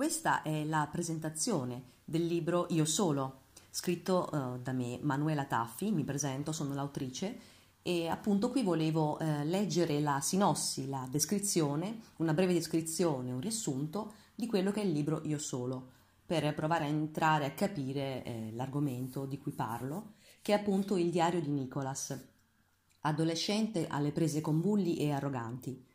Questa 0.00 0.40
è 0.40 0.64
la 0.64 0.88
presentazione 0.90 1.82
del 2.06 2.24
libro 2.24 2.64
Io 2.70 2.86
Solo, 2.86 3.42
scritto 3.68 4.30
uh, 4.32 4.58
da 4.58 4.72
me, 4.72 4.98
Manuela 5.02 5.44
Taffi, 5.44 5.90
mi 5.90 6.04
presento, 6.04 6.52
sono 6.52 6.72
l'autrice 6.72 7.38
e 7.82 8.08
appunto 8.08 8.48
qui 8.50 8.62
volevo 8.62 9.18
uh, 9.20 9.44
leggere 9.44 10.00
la 10.00 10.22
sinossi, 10.22 10.88
la 10.88 11.06
descrizione, 11.10 12.00
una 12.16 12.32
breve 12.32 12.54
descrizione, 12.54 13.30
un 13.30 13.40
riassunto 13.40 14.14
di 14.34 14.46
quello 14.46 14.70
che 14.70 14.80
è 14.80 14.84
il 14.86 14.92
libro 14.92 15.20
Io 15.24 15.38
Solo, 15.38 15.90
per 16.24 16.54
provare 16.54 16.84
a 16.84 16.88
entrare 16.88 17.44
a 17.44 17.50
capire 17.50 18.24
eh, 18.24 18.52
l'argomento 18.54 19.26
di 19.26 19.36
cui 19.36 19.52
parlo, 19.52 20.14
che 20.40 20.54
è 20.54 20.56
appunto 20.56 20.96
il 20.96 21.10
diario 21.10 21.42
di 21.42 21.50
Nicholas, 21.50 22.18
adolescente 23.00 23.86
alle 23.86 24.12
prese 24.12 24.40
con 24.40 24.62
bulli 24.62 24.96
e 24.96 25.12
arroganti. 25.12 25.86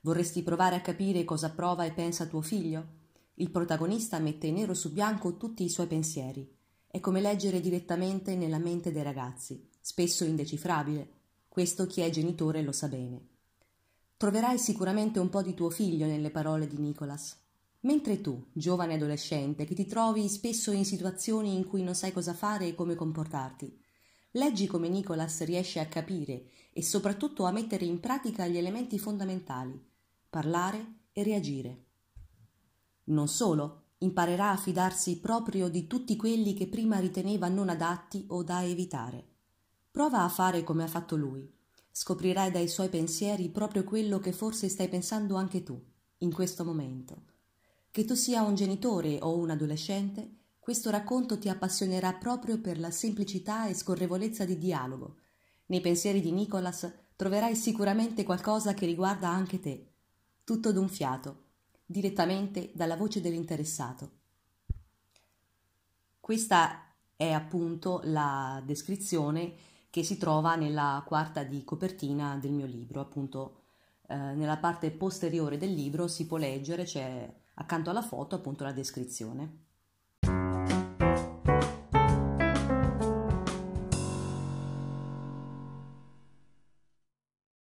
Vorresti 0.00 0.42
provare 0.42 0.76
a 0.76 0.80
capire 0.80 1.24
cosa 1.24 1.50
prova 1.50 1.84
e 1.84 1.92
pensa 1.92 2.24
tuo 2.24 2.40
figlio? 2.40 3.00
Il 3.42 3.50
protagonista 3.50 4.20
mette 4.20 4.52
nero 4.52 4.72
su 4.72 4.92
bianco 4.92 5.36
tutti 5.36 5.64
i 5.64 5.68
suoi 5.68 5.88
pensieri. 5.88 6.48
È 6.86 7.00
come 7.00 7.20
leggere 7.20 7.60
direttamente 7.60 8.36
nella 8.36 8.58
mente 8.58 8.92
dei 8.92 9.02
ragazzi, 9.02 9.68
spesso 9.80 10.22
indecifrabile. 10.22 11.10
Questo 11.48 11.86
chi 11.86 12.02
è 12.02 12.10
genitore 12.10 12.62
lo 12.62 12.70
sa 12.70 12.86
bene. 12.86 13.30
Troverai 14.16 14.60
sicuramente 14.60 15.18
un 15.18 15.28
po' 15.28 15.42
di 15.42 15.54
tuo 15.54 15.70
figlio 15.70 16.06
nelle 16.06 16.30
parole 16.30 16.68
di 16.68 16.78
Nicholas. 16.78 17.36
Mentre 17.80 18.20
tu, 18.20 18.46
giovane 18.52 18.94
adolescente, 18.94 19.64
che 19.64 19.74
ti 19.74 19.86
trovi 19.86 20.28
spesso 20.28 20.70
in 20.70 20.84
situazioni 20.84 21.56
in 21.56 21.66
cui 21.66 21.82
non 21.82 21.96
sai 21.96 22.12
cosa 22.12 22.34
fare 22.34 22.68
e 22.68 22.76
come 22.76 22.94
comportarti, 22.94 23.76
leggi 24.34 24.68
come 24.68 24.88
Nicholas 24.88 25.42
riesce 25.42 25.80
a 25.80 25.86
capire 25.86 26.44
e 26.72 26.80
soprattutto 26.84 27.42
a 27.42 27.50
mettere 27.50 27.86
in 27.86 27.98
pratica 27.98 28.46
gli 28.46 28.56
elementi 28.56 29.00
fondamentali, 29.00 29.84
parlare 30.30 30.98
e 31.12 31.24
reagire. 31.24 31.86
Non 33.12 33.28
solo, 33.28 33.80
imparerà 33.98 34.50
a 34.50 34.56
fidarsi 34.56 35.20
proprio 35.20 35.68
di 35.68 35.86
tutti 35.86 36.16
quelli 36.16 36.54
che 36.54 36.66
prima 36.66 36.98
riteneva 36.98 37.48
non 37.48 37.68
adatti 37.68 38.24
o 38.28 38.42
da 38.42 38.64
evitare. 38.64 39.26
Prova 39.90 40.22
a 40.22 40.28
fare 40.30 40.64
come 40.64 40.82
ha 40.82 40.88
fatto 40.88 41.14
lui. 41.14 41.46
Scoprirai 41.90 42.50
dai 42.50 42.68
suoi 42.68 42.88
pensieri 42.88 43.50
proprio 43.50 43.84
quello 43.84 44.18
che 44.18 44.32
forse 44.32 44.70
stai 44.70 44.88
pensando 44.88 45.36
anche 45.36 45.62
tu, 45.62 45.78
in 46.18 46.32
questo 46.32 46.64
momento. 46.64 47.24
Che 47.90 48.06
tu 48.06 48.14
sia 48.14 48.40
un 48.40 48.54
genitore 48.54 49.18
o 49.20 49.36
un 49.36 49.50
adolescente, 49.50 50.38
questo 50.58 50.88
racconto 50.88 51.38
ti 51.38 51.50
appassionerà 51.50 52.14
proprio 52.14 52.58
per 52.58 52.80
la 52.80 52.90
semplicità 52.90 53.66
e 53.66 53.74
scorrevolezza 53.74 54.46
di 54.46 54.56
dialogo. 54.56 55.16
Nei 55.66 55.82
pensieri 55.82 56.22
di 56.22 56.32
Nicholas 56.32 56.90
troverai 57.14 57.54
sicuramente 57.54 58.24
qualcosa 58.24 58.72
che 58.72 58.86
riguarda 58.86 59.28
anche 59.28 59.60
te. 59.60 59.90
Tutto 60.44 60.72
d'un 60.72 60.88
fiato, 60.88 61.41
direttamente 61.92 62.72
dalla 62.74 62.96
voce 62.96 63.20
dell'interessato. 63.20 64.10
Questa 66.18 66.86
è 67.14 67.30
appunto 67.30 68.00
la 68.04 68.60
descrizione 68.64 69.54
che 69.90 70.02
si 70.02 70.16
trova 70.16 70.56
nella 70.56 71.04
quarta 71.06 71.44
di 71.44 71.62
copertina 71.64 72.36
del 72.38 72.52
mio 72.52 72.66
libro, 72.66 73.00
appunto 73.00 73.60
eh, 74.08 74.16
nella 74.16 74.56
parte 74.56 74.90
posteriore 74.90 75.58
del 75.58 75.72
libro 75.74 76.08
si 76.08 76.26
può 76.26 76.38
leggere, 76.38 76.84
c'è 76.84 77.30
accanto 77.54 77.90
alla 77.90 78.02
foto 78.02 78.34
appunto 78.34 78.64
la 78.64 78.72
descrizione. 78.72 79.66